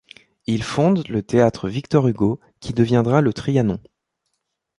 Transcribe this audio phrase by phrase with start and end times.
[0.47, 3.79] Il fonde le Théâtre Victor Hugo, qui deviendra le Trianon.